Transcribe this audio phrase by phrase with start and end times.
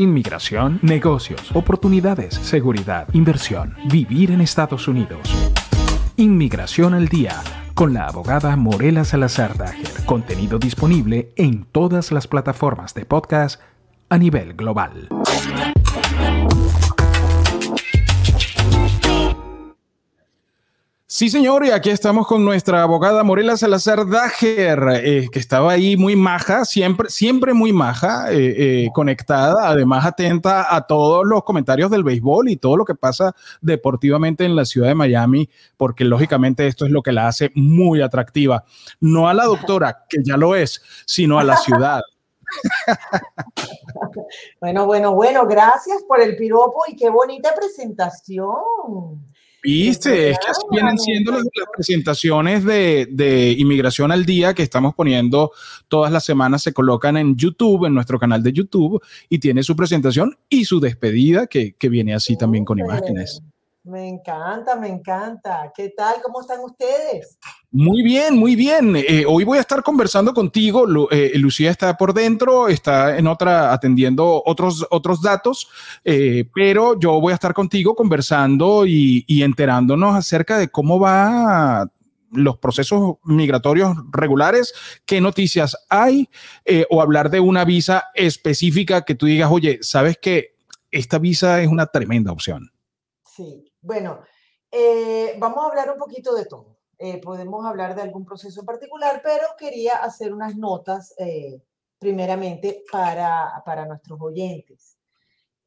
[0.00, 5.20] Inmigración, negocios, oportunidades, seguridad, inversión, vivir en Estados Unidos.
[6.16, 7.34] Inmigración al día
[7.74, 10.06] con la abogada Morela Salazar Dager.
[10.06, 13.60] Contenido disponible en todas las plataformas de podcast
[14.08, 15.10] a nivel global.
[21.20, 25.94] Sí, señor, y aquí estamos con nuestra abogada Morela Salazar Dager, eh, que estaba ahí
[25.94, 31.90] muy maja, siempre, siempre muy maja, eh, eh, conectada, además atenta a todos los comentarios
[31.90, 36.66] del béisbol y todo lo que pasa deportivamente en la ciudad de Miami, porque lógicamente
[36.66, 38.64] esto es lo que la hace muy atractiva.
[38.98, 42.00] No a la doctora, que ya lo es, sino a la ciudad.
[44.62, 49.29] bueno, bueno, bueno, gracias por el piropo y qué bonita presentación.
[49.62, 54.94] Viste, es que así vienen siendo las, presentaciones de, de, Inmigración al Día que estamos
[54.94, 55.52] poniendo.
[55.88, 59.76] Todas las semanas, se colocan en YouTube, en nuestro canal de YouTube, y tiene su
[59.76, 63.42] presentación y su despedida que, que viene así también con imágenes.
[63.82, 65.72] Me encanta, me encanta.
[65.74, 66.16] ¿Qué tal?
[66.22, 67.38] ¿Cómo están ustedes?
[67.70, 68.94] Muy bien, muy bien.
[68.94, 70.86] Eh, hoy voy a estar conversando contigo.
[71.10, 75.68] Eh, Lucía está por dentro, está en otra atendiendo otros, otros datos,
[76.04, 81.90] eh, pero yo voy a estar contigo conversando y, y enterándonos acerca de cómo va
[82.32, 84.74] los procesos migratorios regulares,
[85.06, 86.28] qué noticias hay,
[86.88, 90.54] o hablar de una visa específica que tú digas, oye, sabes que
[90.92, 92.70] esta visa es una tremenda opción.
[93.24, 94.22] Sí, bueno,
[94.70, 96.78] eh, vamos a hablar un poquito de todo.
[96.98, 101.62] Eh, podemos hablar de algún proceso en particular, pero quería hacer unas notas eh,
[101.98, 104.98] primeramente para, para, nuestros oyentes.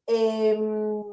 [0.06, 1.04] Em,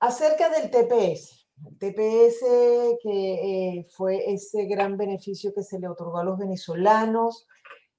[0.00, 1.46] acerca del TPS.
[1.64, 7.46] El TPS que fue ese gran beneficio que se le otorgó a los venezolanos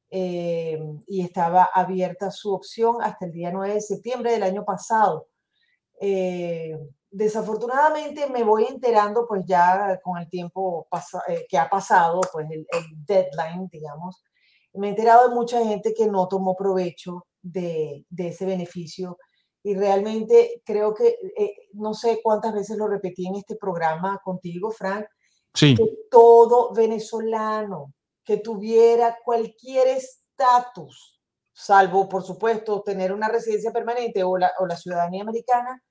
[0.10, 5.28] y estaba abierta su opción hasta el día 9 de septiembre del año pasado
[6.06, 6.78] eh,
[7.10, 10.86] desafortunadamente me voy enterando, pues ya con el tiempo
[11.30, 12.68] eh, que ha pasado, pues el,
[13.08, 14.22] deadline, digamos,
[14.74, 19.18] me he enterado de mucha gente que no tomó provecho de, ese beneficio
[19.64, 24.72] y realmente creo que, eh, no sé cuántas veces lo repetí en este programa contigo,
[24.72, 25.06] Frank,
[25.54, 25.74] sí.
[25.74, 27.94] que todo venezolano
[28.26, 31.22] que tuviera cualquier estatus,
[31.54, 35.82] salvo por supuesto tener una residencia permanente o la, o la ciudadanía americana,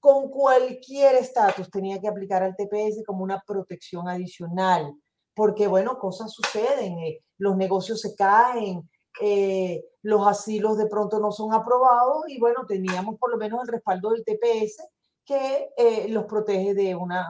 [0.00, 4.92] con cualquier estatus tenía que aplicar al TPS como una protección adicional,
[5.34, 8.88] porque bueno, cosas suceden, eh, los negocios se caen,
[9.20, 13.68] eh, los asilos de pronto no son aprobados y bueno, teníamos por lo menos el
[13.68, 14.86] respaldo del TPS
[15.24, 17.28] que eh, los protege de una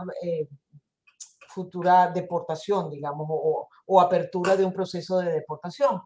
[1.48, 6.02] futura deportación, digamos, o, o, apertura de un proceso de deportación.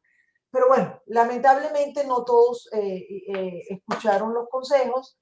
[0.50, 5.18] Pero bueno, lamentablemente no todos escucharon los consejos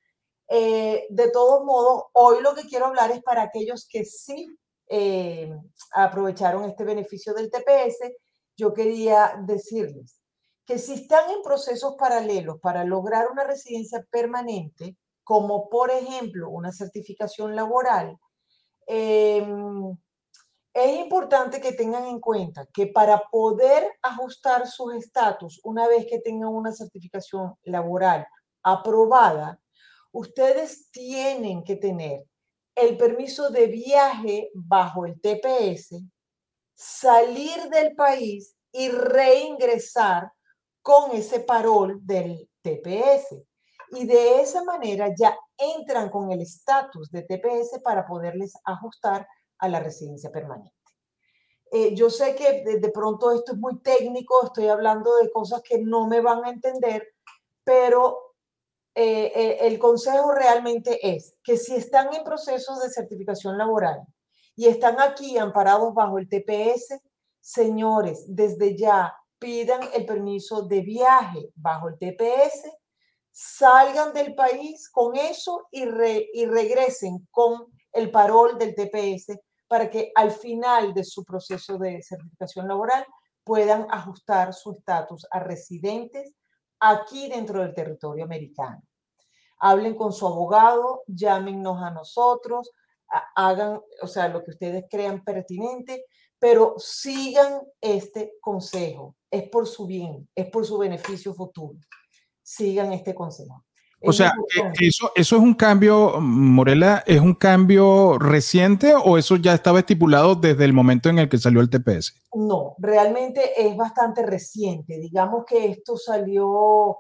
[0.53, 4.49] eh, de todos modos, hoy lo que quiero hablar es para aquellos que sí
[4.89, 5.57] eh,
[5.93, 8.13] aprovecharon este beneficio del TPS.
[8.57, 10.21] Yo quería decirles
[10.67, 16.73] que si están en procesos paralelos para lograr una residencia permanente, como por ejemplo una
[16.73, 18.19] certificación laboral,
[18.89, 19.97] em,
[20.75, 26.19] es importante que tengan en cuenta que para poder ajustar sus estatus una vez que
[26.19, 28.27] tengan una certificación laboral
[28.65, 29.61] aprobada,
[30.13, 32.25] ustedes tienen que tener
[32.75, 36.03] el permiso de viaje bajo el TPS,
[36.75, 40.33] salir del país y reingresar
[40.83, 43.43] con ese parol del TPS.
[43.93, 49.27] Y de esa manera ya entran con el estatus de TPS para poderles ajustar
[49.59, 50.73] a la residencia permanente.
[51.73, 55.61] Eh, yo sé que de, de, pronto esto es muy técnico, estoy hablando de cosas
[55.63, 57.07] que no me van a entender,
[57.63, 58.30] pero
[58.95, 64.01] eh, eh, el consejo realmente es que si están en procesos de certificación laboral
[64.57, 67.01] y están aquí amparados bajo el TPS,
[67.41, 72.69] señores, desde ya pidan el permiso de viaje bajo el TPS,
[73.31, 79.39] salgan del país con eso y, y regresen con el parol del TPS
[79.69, 83.07] para que al final de su proceso de certificación laboral
[83.45, 86.35] puedan ajustar su estatus a residentes
[86.81, 88.83] aquí dentro del territorio americano.
[89.59, 92.71] Hablen con su abogado, llámenos a nosotros,
[93.35, 96.07] hagan, o sea, lo que ustedes crean pertinente,
[96.39, 99.17] pero sigan este consejo.
[99.31, 101.79] Es por su bien, es por su beneficio futuro.
[102.43, 103.65] Sigan este consejo.
[104.03, 104.33] O sea,
[104.81, 110.35] eso, eso es un cambio, Morela, ¿es un cambio reciente o eso ya estaba estipulado
[110.35, 112.15] desde el momento en el que salió el TPS?
[112.35, 114.99] No, realmente es bastante reciente.
[114.99, 116.99] Digamos que esto salió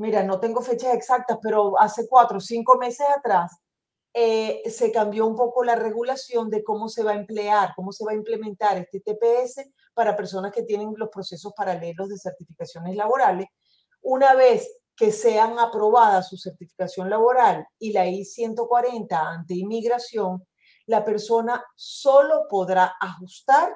[0.00, 3.58] mira, no tengo fechas exactas, pero hace cuatro o cinco meses atrás
[4.14, 8.04] eh, se cambió un poco la regulación de cómo se va a emplear, cómo se
[8.04, 13.48] va a implementar este TPS para personas que tienen los procesos paralelos de certificaciones laborales.
[14.00, 20.46] Una vez que sean aprobadas su certificación laboral y la I-140 ante inmigración,
[20.84, 23.74] la persona solo podrá ajustar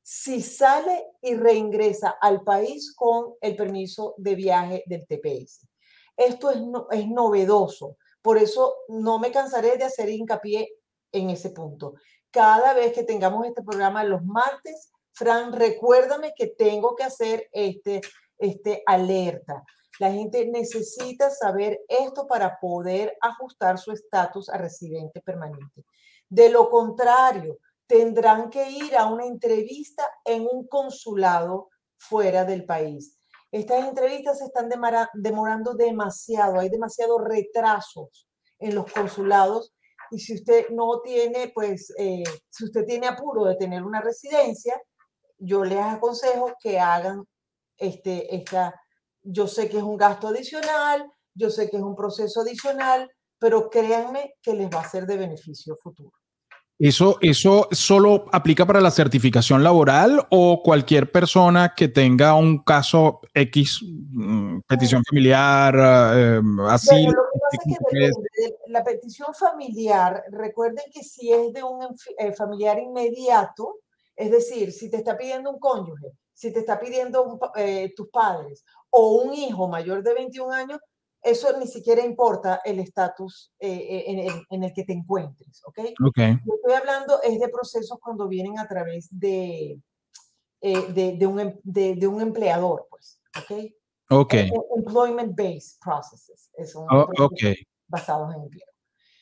[0.00, 5.68] si sale y reingresa al país con el permiso de viaje del TPS.
[6.16, 10.72] Esto es, es novedoso por eso no me cansaré de hacer hincapié
[11.10, 11.96] en ese punto.
[12.30, 18.00] Cada vez que tengamos este programa los martes, Fran, recuérdame que tengo que hacer este,
[18.38, 19.62] este alerta.
[20.02, 25.84] La gente necesita saber esto para poder ajustar su estatus a residente permanente.
[26.28, 33.16] De lo contrario, tendrán que ir a una entrevista en un consulado fuera del país.
[33.52, 34.68] Estas entrevistas se están
[35.14, 38.28] demorando demasiado, hay demasiados retrasos
[38.58, 39.72] en los consulados
[40.10, 44.82] y si usted no tiene, pues, eh, si usted tiene apuro de tener una residencia,
[45.38, 47.24] yo les aconsejo que hagan
[47.76, 48.74] este, esta,
[49.22, 53.70] yo sé que es un gasto adicional, yo sé que es un proceso adicional, pero
[53.70, 56.12] créanme que les va a ser de beneficio futuro.
[56.78, 63.20] ¿Eso, ¿Eso solo aplica para la certificación laboral o cualquier persona que tenga un caso
[63.32, 65.74] X, mm, petición familiar,
[66.16, 67.06] eh, así?
[68.66, 71.86] la petición familiar, recuerden que si es de un
[72.18, 73.80] eh, familiar inmediato,
[74.16, 78.64] es decir, si te está pidiendo un cónyuge, si te está pidiendo eh, tus padres
[78.92, 80.78] o un hijo mayor de 21 años,
[81.22, 85.78] eso ni siquiera importa el estatus eh, eh, en, el que te encuentres, ¿ok?
[86.08, 86.36] okay.
[86.44, 89.80] Yo estoy hablando es de procesos cuando vienen a través de,
[90.60, 93.72] eh, de, un, em, de, un, empleador, pues, ¿ok?
[94.10, 94.34] Ok.
[94.76, 97.54] Employment-based processes, son oh, okay.
[97.86, 98.66] basados en empleo.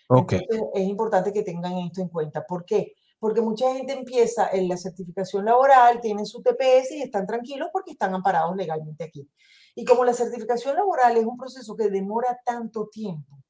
[0.08, 0.32] Ok.
[0.74, 2.44] es importante que tengan esto en cuenta.
[2.44, 2.94] ¿Por qué?
[3.20, 7.92] Porque mucha gente empieza en la certificación laboral, tienen su TPS y están tranquilos porque
[7.92, 9.30] están amparados legalmente aquí.
[9.74, 13.40] Y como la certificación laboral es un proceso que demora tanto tiempo,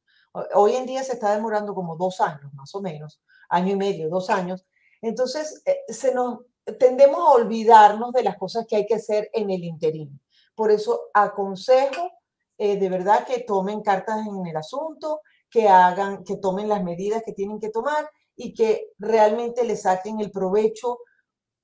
[0.54, 4.08] hoy en día se está demorando como dos años, más o menos, año y medio,
[4.08, 4.64] dos años,
[5.02, 6.40] entonces eh, se nos
[6.78, 10.20] tendemos a olvidarnos de las cosas que hay que hacer en el interín.
[10.54, 12.12] Por eso aconsejo
[12.58, 17.22] eh, de verdad que tomen cartas en el asunto, que hagan, que tomen las medidas
[17.24, 20.98] que tienen que tomar y que realmente le saquen el provecho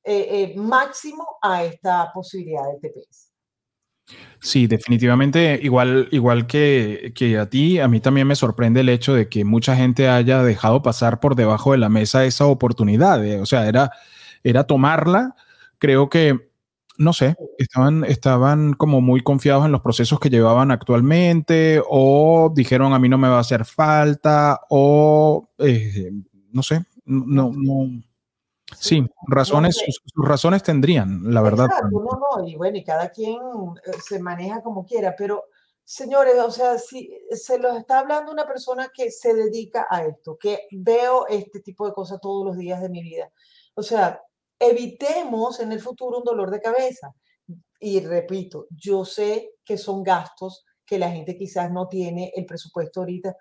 [0.03, 3.36] eh, máximo a esta posibilidad del TPS.
[4.41, 9.15] Sí, definitivamente, igual, igual que, que, a ti, a mí también me sorprende el hecho
[9.15, 13.25] de que mucha gente haya dejado pasar por debajo de la mesa esa oportunidad.
[13.25, 13.91] Eh, o sea, era,
[14.45, 15.35] era tomarla.
[15.79, 16.49] Creo que,
[16.99, 22.93] no sé, estaban, estaban como muy confiados en los procesos que llevaban actualmente o dijeron
[22.93, 26.11] a mí no me va a hacer falta o, eh,
[26.53, 28.03] no sé, no, no,
[28.75, 31.69] Sí, razones, sus, razones tendrían, la verdad.
[31.91, 35.45] no, no, y bueno, y cada quien eh, se maneja como quiera, pero
[35.85, 40.37] señores, o sea, si se los está hablando una persona que se dedica a esto,
[40.37, 43.31] que veo este tipo de cosas todos los días de mi vida.
[43.75, 44.21] O sea,
[44.59, 47.15] evitemos en el futuro un dolor de cabeza.
[47.79, 53.01] Y repito, yo sé que son gastos que la gente quizás no tiene el presupuesto
[53.01, 53.37] ahorita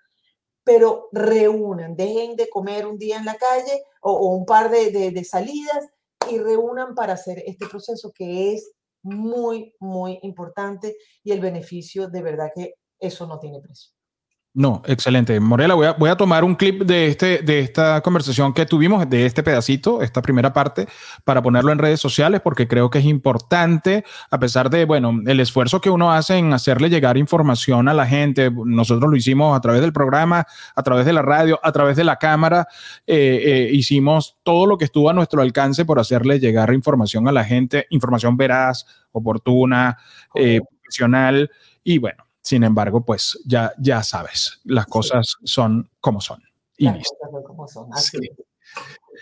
[0.66, 5.88] pero reúnan, dejen de comer un día en la calle o, un par de, salidas
[6.30, 8.72] y reúnan para hacer este proceso que es
[9.04, 13.95] muy, muy importante y el beneficio de verdad que eso no tiene precio.
[14.58, 15.38] No, excelente.
[15.42, 19.10] Morela, voy a, voy a tomar un clip de, este, de esta conversación que tuvimos,
[19.10, 20.88] de este pedacito, esta primera parte,
[21.26, 25.42] para ponerlo en redes sociales, porque creo que es importante, a pesar de, bueno, el
[25.42, 28.50] esfuerzo que uno hace en hacerle llegar información a la gente.
[28.50, 32.06] Nosotros lo hicimos a través del programa, a través de la radio, a través de
[32.06, 32.66] la cámara.
[33.06, 37.34] Eh, eh, hicimos todo lo que estuvo a nuestro alcance por hacerle llegar información a
[37.34, 39.98] la gente, información veraz, oportuna,
[40.34, 41.52] eh, profesional.
[41.84, 46.44] Y bueno, sin embargo, pues ya, ya sabes, las cosas son como son.
[46.78, 47.18] Y listo.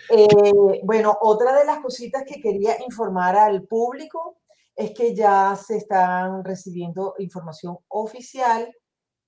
[0.10, 4.40] Eh, bueno, otra de las cositas que quería informar al público
[4.76, 8.70] es que ya se están recibiendo información oficial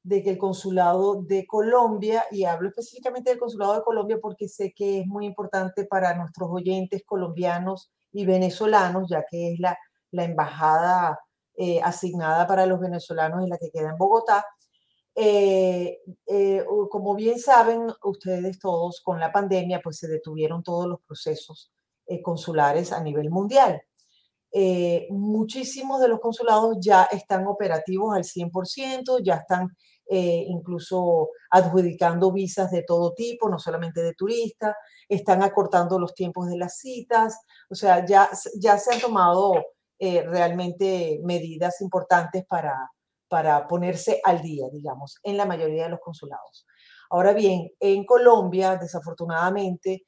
[0.03, 4.73] de que el consulado de Colombia, y hablo específicamente del consulado de Colombia porque sé
[4.75, 9.77] que es muy importante para nuestros oyentes colombianos y venezolanos, ya que es la,
[10.11, 11.17] la embajada
[11.57, 14.45] eh, asignada para los venezolanos y la que queda en Bogotá.
[15.15, 20.99] Eh, eh, como bien saben ustedes todos, con la pandemia pues se detuvieron todos los
[21.07, 21.71] procesos
[22.23, 23.81] consulares a nivel mundial.
[25.09, 29.69] muchísimos de los consulados ya están operativos al 100%, ya están
[30.09, 34.75] incluso adjudicando visas de todo tipo, no solamente de turistas,
[35.09, 39.53] están acortando los tiempos de las citas, o sea, ya, ya se han tomado
[39.99, 42.75] eh, realmente medidas importantes para,
[43.27, 46.65] para ponerse al día, digamos, en la mayoría de los consulados.
[47.09, 50.05] Ahora bien, en Colombia, desafortunadamente,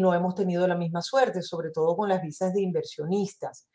[0.00, 3.68] no hemos tenido la misma suerte, sobre todo con las visas de inversionistas.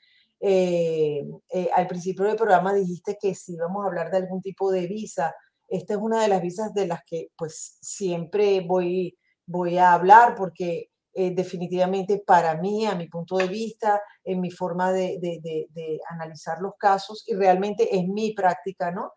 [0.44, 4.72] Eh, eh, al principio del programa dijiste que si íbamos a hablar de algún tipo
[4.72, 5.36] de visa,
[5.68, 9.16] esta es una de las visas de las que pues siempre voy,
[9.46, 14.52] voy a hablar porque eh, definitivamente para mí, a mi punto de vista, en mi
[14.52, 19.14] forma de, de, analizar los casos y realmente es mi práctica, ¿no?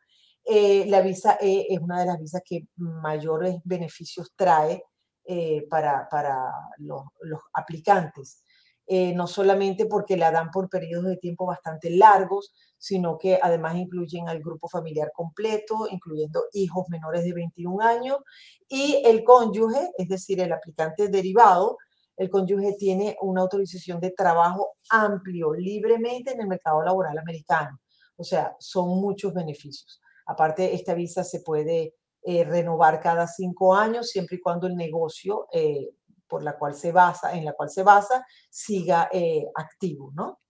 [0.47, 4.83] la visa E es una de las visas que mayores beneficios trae
[5.71, 8.45] para, para los, los aplicantes.
[8.87, 13.77] Eh, no solamente porque la dan por periodos de tiempo bastante largos, sino que además
[13.77, 18.19] incluyen al grupo familiar completo, incluyendo hijos menores de 21 años,
[18.69, 21.79] y el cónyuge, es decir, el aplicante derivado,
[22.17, 27.81] el cónyuge tiene una autorización de trabajo amplio, libremente en el mercado laboral americano.
[28.17, 30.01] O sea, son muchos beneficios.
[30.27, 35.47] Aparte, esta visa se puede eh, renovar cada cinco años, siempre y cuando el negocio
[35.53, 35.91] eh,
[36.27, 40.41] por la cual se basa, en la cual se basa, siga eh, activo, ¿no?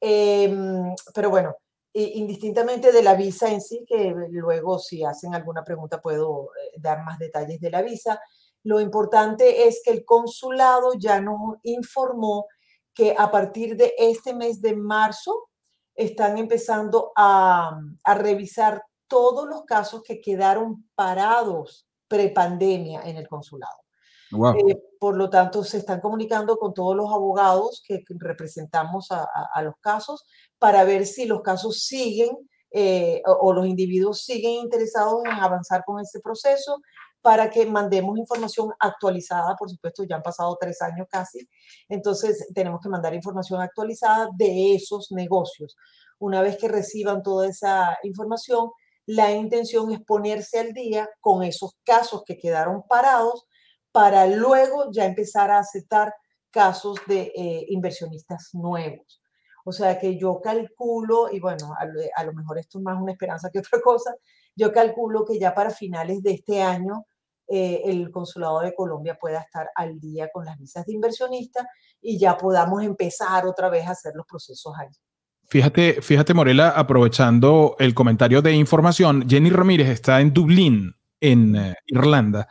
[0.00, 1.56] Em, pero bueno,
[1.92, 7.18] indistintamente de la visa en sí, que luego si hacen alguna pregunta puedo dar más
[7.18, 8.20] detalles de la visa,
[8.62, 12.46] lo importante es que el consulado ya nos informó
[12.94, 15.48] que a partir de este mes de marzo
[15.94, 23.80] están empezando a, a revisar todos los casos que quedaron parados prepandemia en el consulado.
[24.32, 29.74] Eh, por lo tanto, se están comunicando con todos los abogados que representamos a, los
[29.80, 30.24] casos
[30.58, 32.30] para ver si los casos siguen
[32.72, 36.80] eh, o, los individuos siguen interesados en avanzar con este proceso
[37.22, 41.48] para que mandemos información actualizada, por supuesto, ya han pasado tres años casi,
[41.88, 45.76] entonces tenemos que mandar información actualizada de esos negocios.
[46.18, 48.70] Una vez que reciban toda esa información,
[49.06, 53.46] la intención es ponerse al día con esos casos que quedaron parados
[53.92, 56.14] para luego ya empezar a aceptar
[56.50, 59.20] casos de eh, inversionistas nuevos.
[59.64, 63.50] O sea que yo calculo, y bueno, a, lo mejor esto es más una esperanza
[63.52, 64.14] que otra cosa,
[64.56, 67.06] yo calculo que ya para finales de este año
[67.50, 71.66] eh, el Consulado de Colombia pueda estar al día con las visas de inversionistas
[72.00, 74.88] y ya podamos empezar otra vez a hacer los procesos ahí.
[75.48, 81.74] Fíjate, fíjate, Morela, aprovechando el comentario de información, Jenny Ramírez está en Dublín, en eh,
[81.86, 82.46] Irlanda.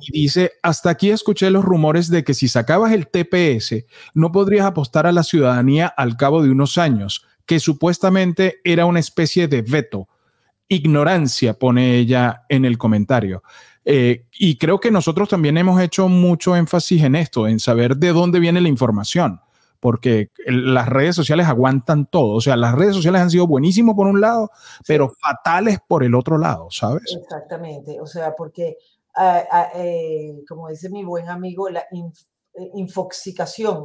[0.00, 4.64] Y dice, hasta aquí escuché los rumores de que si sacabas el TPS, no podrías
[4.64, 9.60] apostar a la ciudadanía al cabo de unos años, que supuestamente era una especie de
[9.60, 10.08] veto.
[10.66, 13.42] Ignorancia, pone ella en el comentario.
[13.84, 18.12] Eh, y creo que nosotros también hemos hecho mucho énfasis en esto, en saber de
[18.12, 19.40] dónde viene la información
[19.80, 22.34] porque las redes sociales aguantan todo.
[22.34, 24.50] O sea, las redes sociales han sido buenísimos por un lado,
[24.86, 27.16] pero fatales por el otro lado, ¿sabes?
[27.16, 27.98] Exactamente.
[28.00, 28.76] O sea, porque,
[29.16, 33.84] ah, ah, eh, como dice mi buen amigo, la eh, infoxicación,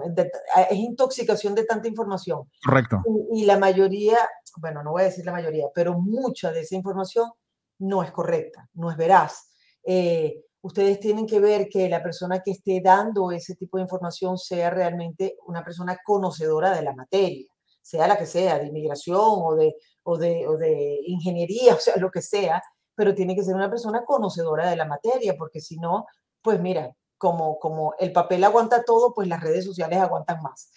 [0.55, 2.49] ah, es intoxicación de tanta información.
[2.63, 3.01] Correcto.
[3.33, 4.17] Y, la mayoría,
[4.57, 7.31] bueno, no voy a decir la mayoría, pero mucha de esa información
[7.79, 9.49] no es correcta, no es veraz.
[9.85, 14.37] Eh, ustedes tienen que ver que la persona que esté dando ese tipo de información
[14.37, 17.47] sea realmente una persona conocedora de la materia,
[17.81, 21.95] sea la que sea, de inmigración o de, o de, o de ingeniería, o sea,
[21.97, 22.61] lo que sea,
[22.95, 26.05] pero tiene que ser una persona conocedora de la materia, porque si no,
[26.41, 30.71] pues mira, como, como el papel aguanta todo, pues las redes sociales aguantan más.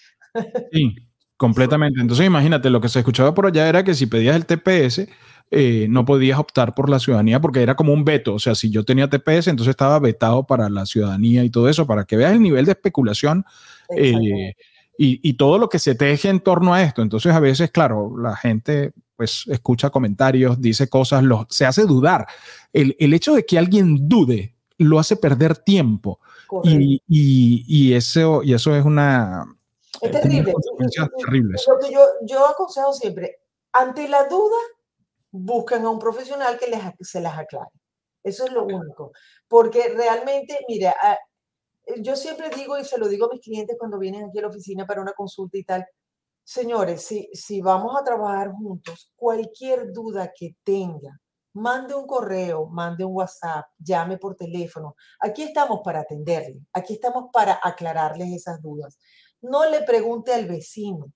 [0.72, 0.94] Sí,
[1.36, 2.00] completamente.
[2.00, 5.08] Entonces imagínate, lo que se escuchaba por allá era que si pedías el TPS,
[5.50, 8.34] eh, no podías optar por la ciudadanía porque era como un veto.
[8.34, 11.86] O sea, si yo tenía TPS, entonces estaba vetado para la ciudadanía y todo eso,
[11.86, 13.44] para que veas el nivel de especulación
[13.96, 14.54] eh,
[14.98, 17.00] y, todo lo que se teje en torno a esto.
[17.00, 22.26] Entonces, a veces, claro, la gente pues escucha comentarios, dice cosas, lo, se hace dudar.
[22.72, 26.20] El, hecho de que alguien dude lo hace perder tiempo.
[26.62, 29.44] Y, y, eso, y eso es una...
[30.00, 30.52] Es terrible.
[30.52, 33.38] Lo que yo, yo aconsejo siempre,
[33.72, 34.56] ante la duda,
[35.30, 37.70] buscan a un profesional que les, se las aclare.
[38.22, 39.12] Eso es lo único.
[39.48, 41.18] Porque realmente, mira, ah,
[41.98, 44.48] yo siempre digo y se lo digo a mis clientes cuando vienen aquí a la
[44.48, 45.86] oficina para una consulta y tal,
[46.44, 51.18] señores, si, si vamos a trabajar juntos, cualquier duda que tenga,
[51.54, 54.96] mande un correo, mande un WhatsApp, llame por teléfono.
[55.20, 58.98] Aquí estamos para atenderle, aquí estamos para aclararles esas dudas.
[59.40, 61.12] No le pregunte al vecino,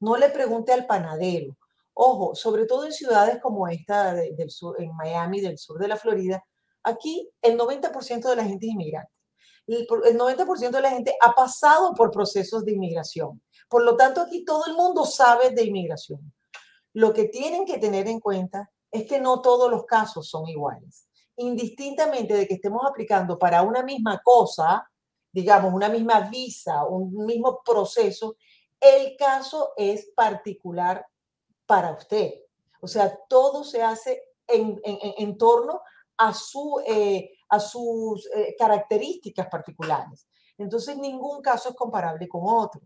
[0.00, 1.56] No le pregunte al panadero.
[1.98, 5.96] Ojo, sobre todo en ciudades como esta del sur, en Miami, del sur de la
[5.96, 6.44] Florida,
[6.82, 9.10] aquí el 90% de la gente es inmigrante.
[9.66, 13.42] El 90% de la gente ha pasado por procesos de inmigración.
[13.70, 16.34] Por lo tanto, aquí todo el mundo sabe de inmigración.
[16.92, 21.08] Lo que tienen que tener en cuenta es que no todos los casos son iguales.
[21.36, 24.86] Indistintamente de que estemos aplicando para una misma cosa,
[25.32, 28.36] digamos, una misma visa, un mismo proceso,
[28.78, 31.06] el caso es particular
[31.66, 32.32] para usted.
[32.80, 35.80] O sea, todo se hace en, torno
[36.16, 40.28] a, su, eh, a sus eh, características particulares.
[40.58, 42.80] Entonces, ningún caso es comparable con otro.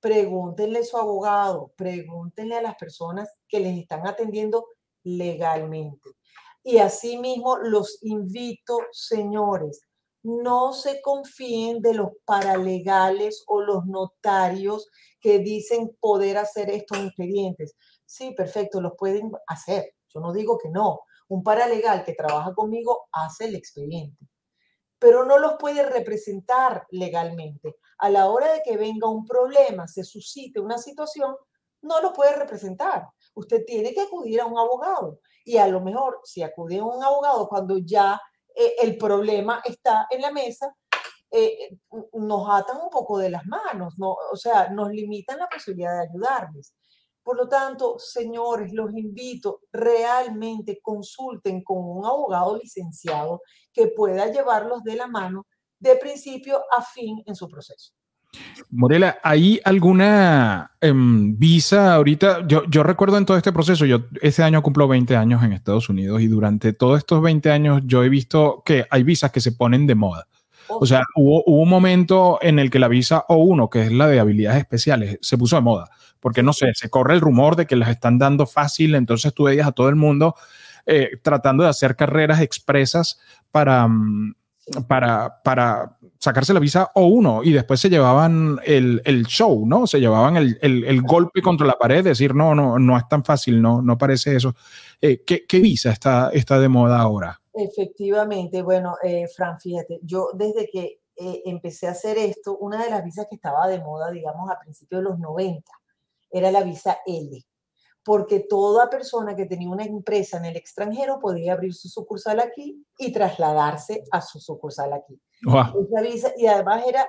[0.00, 4.66] Pregúntenle a su abogado, pregúntenle a las personas que les están atendiendo
[5.02, 6.10] legalmente.
[6.62, 9.82] Y asimismo, los invito, señores,
[10.22, 14.88] no se confíen de los paralegales o los notarios
[15.20, 17.74] que dicen poder hacer estos expedientes.
[18.10, 19.94] Sí, perfecto, los pueden hacer.
[20.08, 21.02] Yo no digo que no.
[21.28, 24.26] Un paralegal que trabaja conmigo hace el expediente,
[24.98, 27.76] pero no los puede representar legalmente.
[27.98, 31.36] A la hora de que venga un problema, se suscite una situación,
[31.82, 33.06] no lo puede representar.
[33.34, 35.20] Usted tiene que acudir a un abogado.
[35.44, 38.20] Y a lo mejor, si acude a un abogado cuando ya
[38.56, 40.74] eh, el problema está en la mesa,
[41.30, 41.78] eh,
[42.14, 44.16] nos atan un poco de las manos, ¿no?
[44.32, 46.74] o sea, nos limitan la posibilidad de ayudarles.
[47.30, 54.82] Por lo tanto, señores, los invito, realmente consulten con un abogado licenciado que pueda llevarlos
[54.82, 55.46] de la mano
[55.78, 57.92] de principio a fin en su proceso.
[58.70, 62.48] Morela, ¿hay alguna em, visa ahorita?
[62.48, 65.88] Yo, yo, recuerdo en todo este proceso, yo ese año cumplo 20 años en Estados
[65.88, 69.52] Unidos y durante todos estos 20 años yo he visto que hay visas que se
[69.52, 70.26] ponen de moda.
[70.78, 74.20] O sea, hubo, un momento en el que la visa O1, que es la de
[74.20, 77.76] habilidades especiales, se puso de moda, porque no sé, se corre el rumor de que
[77.76, 80.34] las están dando fácil, entonces tú veías a todo el mundo
[80.86, 84.34] eh, tratando de hacer carreras expresas para, mm,
[84.86, 89.86] para, para sacarse la visa o uno y después se llevaban el, el show, ¿no?
[89.86, 93.24] Se llevaban el, el, el, golpe contra la pared, decir, no, no, no es tan
[93.24, 94.54] fácil, no, no parece eso.
[95.00, 97.40] Eh, ¿qué, ¿qué, visa está, está de moda ahora?
[97.62, 102.90] Efectivamente, bueno, eh, Fran, fíjate, yo desde que eh, empecé a hacer esto, una de
[102.90, 105.70] las visas que estaba de moda, digamos, a principios de los 90,
[106.30, 107.44] era la visa L
[108.04, 112.84] porque toda persona que tenía una empresa en el extranjero podía abrir su sucursal aquí
[112.98, 115.20] y trasladarse a su sucursal aquí.
[115.42, 117.08] Esa visa, y además era,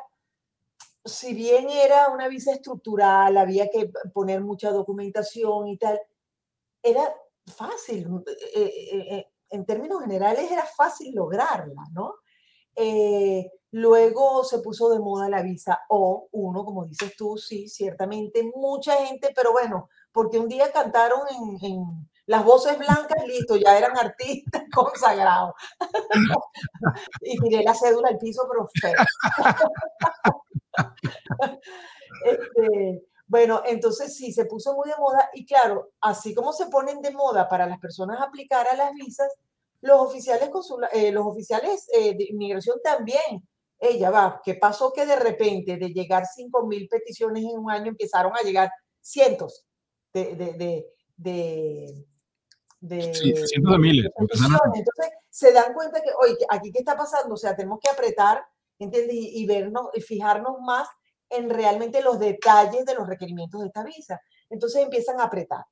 [1.06, 6.00] si bien era una visa estructural, había que poner mucha documentación y tal,
[6.84, 7.16] era
[7.48, 8.08] fácil,
[8.56, 12.16] eh, eh, eh, en términos generales era fácil lograrla, ¿no?
[13.72, 19.32] luego se puso de moda la visa O1, como dices tú, sí, ciertamente mucha gente,
[19.36, 21.22] pero bueno, porque un día cantaron
[21.62, 25.54] en, las voces blancas, listo, ya eran artistas consagrados.
[27.22, 28.96] y tiré la cédula al piso, pero feo.
[32.24, 37.02] Este, bueno, entonces sí, se puso muy de moda y claro, así como se ponen
[37.02, 39.32] de moda para las personas aplicar a las visas,
[39.80, 40.50] los oficiales,
[40.92, 43.48] eh, los oficiales eh, de inmigración también.
[43.80, 47.88] Ella va, ¿qué pasó que de repente de llegar 5 mil peticiones en un año
[47.88, 49.66] empezaron a llegar cientos?
[50.14, 50.86] de, de,
[51.18, 52.06] de,
[52.82, 54.12] de, sí, cientos de miles.
[54.18, 54.50] Entonces
[55.30, 58.44] se dan cuenta que, oye, aquí qué está pasando, o sea, tenemos que apretar,
[58.78, 59.16] ¿entiendes?
[59.16, 60.88] Y, vernos y fijarnos más
[61.32, 64.22] en realmente los detalles de los requerimientos de esta visa.
[64.50, 65.64] Entonces empiezan a apretar.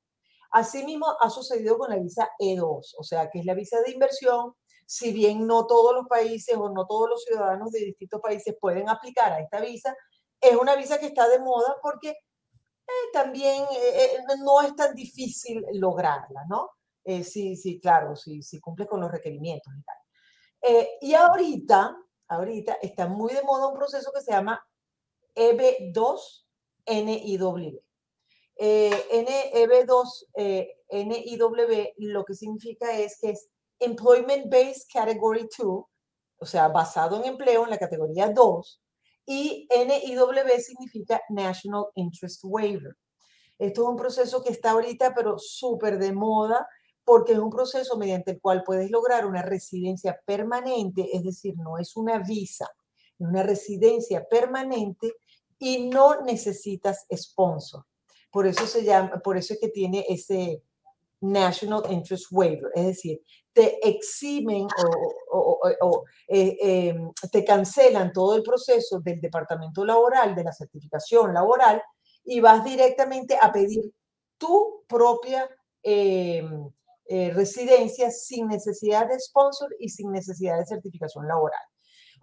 [0.52, 4.54] Asimismo, ha sucedido con la visa E2, o sea, que es la visa de inversión.
[4.84, 8.88] Si bien no todos los países o no todos los ciudadanos de distintos países pueden
[8.88, 9.94] aplicar a esta visa,
[10.40, 14.94] es una visa que está de moda porque eh, también eh, eh, no es tan
[14.94, 16.70] difícil lograrla, ¿no?
[17.24, 20.88] sí, sí, claro, sí, sí cumple con los requerimientos y tal.
[21.00, 21.96] y ahorita,
[22.28, 24.62] ahorita está muy de moda un proceso que se llama
[25.34, 27.80] EB2-NIW.
[28.58, 30.26] EB2
[30.90, 35.84] NIW lo que significa es que es Employment Based Category 2,
[36.42, 38.82] o sea, basado en empleo en la categoría 2,
[39.26, 42.94] y NIW significa National Interest Waiver.
[43.58, 46.68] Esto es un proceso que está ahorita, pero súper de moda,
[47.04, 51.78] porque es un proceso mediante el cual puedes lograr una residencia permanente, es decir, no
[51.78, 52.68] es una visa,
[53.20, 55.14] una residencia permanente
[55.58, 57.84] y no necesitas sponsor.
[58.30, 60.62] Por eso se llama, por eso es que tiene ese
[61.20, 64.66] National Interest Waiver, es decir, te eximen
[65.32, 71.82] o, eh, em, te cancelan todo el proceso del departamento laboral, de la certificación laboral,
[72.24, 73.92] y vas directamente a pedir
[74.38, 75.48] tu propia
[75.82, 76.42] eh,
[77.06, 81.60] eh, residencia sin necesidad de sponsor y sin necesidad de certificación laboral.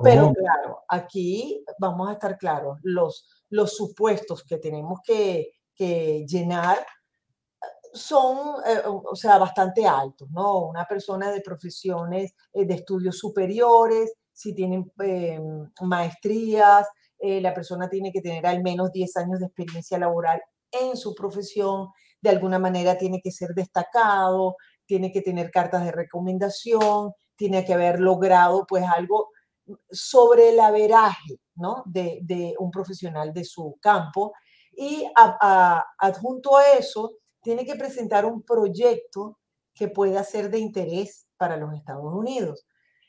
[0.04, 0.34] Pero oh.
[0.34, 6.78] claro, aquí vamos a estar claros, los, los supuestos que tenemos que, que llenar
[7.94, 10.68] son, eh, o sea, bastante altos, ¿no?
[10.68, 15.40] Una persona de profesiones, eh, de estudios superiores, si tienen eh,
[15.82, 16.88] maestrías,
[17.20, 20.40] la persona tiene que tener al menos 10 años de experiencia laboral
[20.72, 21.88] en su profesión,
[22.22, 24.56] de alguna manera tiene que ser destacado,
[24.86, 29.30] tiene que tener cartas de recomendación, tiene que haber logrado pues algo
[29.90, 31.84] sobre el averaje, ¿no?
[31.86, 34.34] De, un profesional de su campo.
[34.76, 35.06] Y
[35.98, 39.40] adjunto a eso, tiene que presentar un proyecto
[39.74, 42.66] que pueda ser de interés para los Estados Unidos.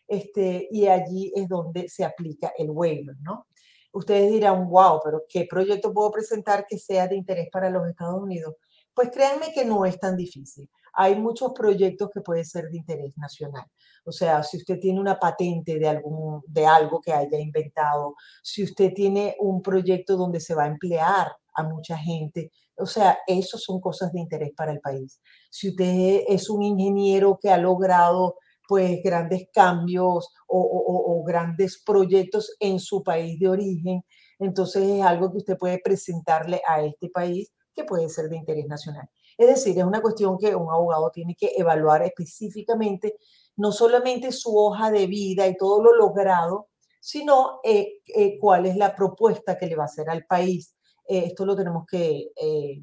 [0.07, 3.47] Este, y allí es donde se aplica el waiver, ¿no?
[3.93, 8.23] Ustedes dirán, wow, pero ¿qué proyecto puedo presentar que sea de interés para los Estados
[8.23, 8.55] Unidos?
[8.95, 10.71] Pues créanme que no es tan difícil.
[11.01, 13.65] Hay muchos proyectos que pueden ser de interés nacional.
[14.05, 18.65] O sea, si usted tiene una patente de, algún, de algo que haya inventado, si
[18.65, 23.59] usted tiene un proyecto donde se va a emplear a mucha gente, o sea, eso
[23.59, 25.21] son cosas de interés para el país.
[25.51, 28.35] Si usted es un ingeniero que ha logrado
[28.67, 34.03] pues grandes cambios o, grandes proyectos en su país de origen,
[34.41, 38.67] entonces es algo que usted puede presentarle a este país que puede ser de interés
[38.67, 39.09] nacional.
[39.39, 43.17] Es decir, es una cuestión que un abogado tiene que evaluar específicamente,
[43.57, 46.69] no solamente su hoja de vida y todo lo logrado,
[47.01, 50.75] sino eh, eh, cuál es la propuesta que le va a hacer al país
[51.11, 52.33] eh, esto lo tenemos que,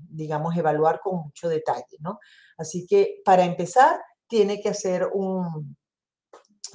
[0.10, 2.20] digamos, evaluar con mucho detalle, ¿no?
[2.58, 5.78] Así que para empezar, tiene que hacer un,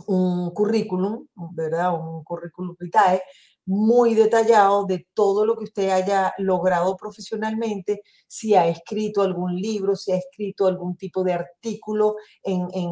[0.07, 1.95] un currículum, ¿verdad?
[1.95, 3.23] Un currículum vitae
[3.67, 9.97] muy detallado de todo lo que usted haya logrado profesionalmente, si ha escrito algún libro,
[9.97, 12.91] si ha escrito algún tipo de artículo en, en,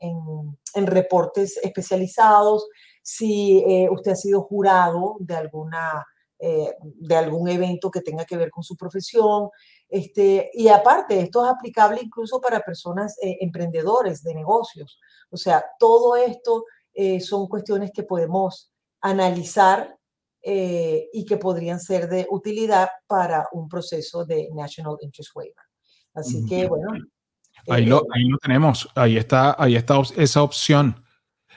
[0.00, 2.68] en, en reportes especializados,
[3.02, 6.04] si eh, usted ha sido jurado de alguna
[6.46, 9.48] eh, de algún evento que tenga que ver con su profesión.
[9.88, 14.98] Este, y aparte, esto es aplicable incluso para personas eh, emprendedores de negocios.
[15.30, 19.96] O sea, todo esto eh, son cuestiones que podemos analizar
[20.46, 25.64] y que podrían ser de utilidad para un proceso de National Interest Waiver.
[26.12, 26.92] Así que, bueno.
[27.68, 31.04] Ahí lo, ahí lo tenemos, ahí está, ahí está esa opción.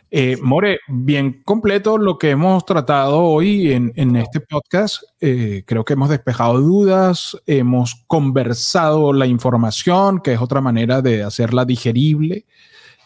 [0.09, 5.03] Eh, More, bien completo lo que hemos tratado hoy en, este podcast.
[5.19, 11.23] Eh, creo que hemos despejado dudas, hemos conversado la información, que es otra manera de
[11.23, 12.45] hacerla digerible.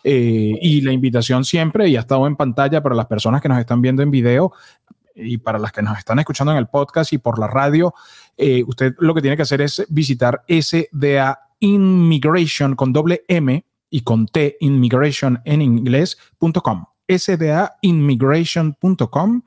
[0.04, 3.60] Eh, y la invitación siempre, y ha estado en pantalla para las personas que nos
[3.60, 4.52] están viendo en video
[5.16, 7.94] y para las que nos están escuchando en el podcast y por la radio,
[8.66, 14.26] usted lo que tiene que hacer es visitar SDA Immigration con doble M y con
[14.26, 16.86] T, immigration en inglés.com
[17.18, 19.42] sdaimmigration.com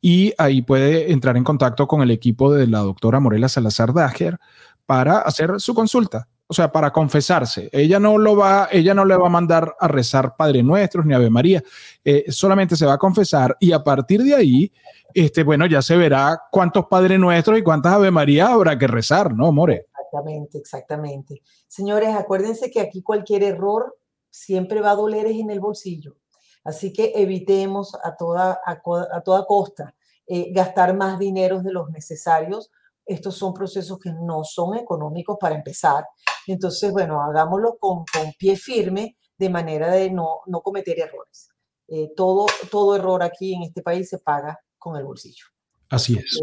[0.00, 4.40] y ahí puede entrar en contacto con el equipo de la doctora Morela Salazar Dager
[4.86, 7.70] para hacer su consulta, o sea, para confesarse.
[7.72, 11.14] Ella no lo va, ella no le va a mandar a rezar Padre Nuestros ni
[11.14, 11.62] Ave María,
[12.04, 14.70] eh, solamente se va a confesar y a partir de ahí,
[15.14, 19.34] este, bueno, ya se verá cuántos Padre Nuestros y cuántas Ave María habrá que rezar,
[19.34, 19.86] ¿no, More?
[19.98, 21.42] Exactamente, exactamente.
[21.66, 23.96] Señores, acuérdense que aquí cualquier error
[24.28, 26.18] siempre va a doler en el bolsillo.
[26.64, 29.94] Así que evitemos a toda, a, toda costa
[30.26, 32.70] eh, gastar más dinero de los necesarios.
[33.04, 36.04] Estos son procesos que no son económicos para empezar.
[36.46, 38.04] Entonces, bueno, hagámoslo con,
[38.38, 41.48] pie firme de manera de no, cometer errores.
[41.88, 45.46] Eh, todo, todo error aquí en este país se paga con el bolsillo.
[45.90, 46.40] Así es.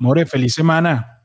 [0.00, 1.16] More, feliz semana.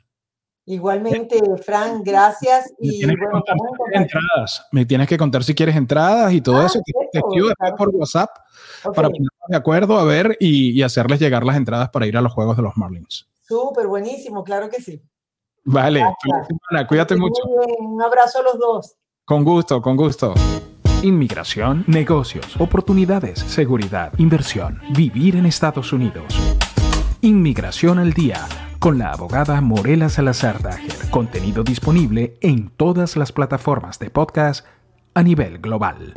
[0.66, 2.72] Igualmente, Fran, gracias.
[2.80, 4.68] Me y tienes, bueno, que entradas.
[4.72, 6.80] me tienes que contar si quieres entradas y todo ah, eso.
[6.86, 8.30] Te, escribo por WhatsApp
[8.96, 12.32] para ponernos de acuerdo a ver y, hacerles llegar las entradas para ir a los
[12.32, 13.28] juegos de los Marlins.
[13.52, 15.04] Súper buenísimo, claro que sí.
[15.66, 17.44] Vale, Semana, cuídate mucho.
[17.80, 18.96] Un abrazo a los dos.
[19.26, 20.34] Con gusto, con gusto.
[21.04, 26.34] Inmigración, negocios, oportunidades, seguridad, inversión, vivir en Estados Unidos.
[27.20, 28.48] Inmigración al día
[28.80, 31.10] con la abogada Morela Salazar Dager.
[31.10, 34.66] Contenido disponible en todas las plataformas de podcast
[35.14, 36.14] a nivel global.